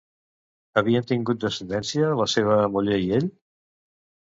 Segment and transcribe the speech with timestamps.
[0.81, 3.31] Havien tingut descendència la seva muller i ell?